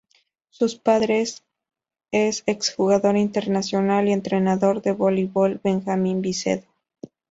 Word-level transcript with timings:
Su 0.49 0.81
padre 0.81 1.21
es 1.21 1.43
el 2.11 2.33
exjugador 2.47 3.15
internacional 3.17 4.07
y 4.09 4.13
entrenador 4.13 4.81
de 4.81 4.93
voleibol 4.93 5.59
Benjamín 5.63 6.23
Vicedo. 6.23 6.65